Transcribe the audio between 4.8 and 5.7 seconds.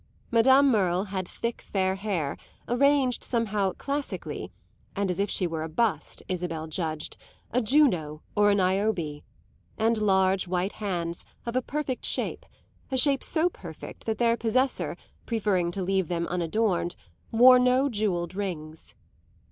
and as if she were a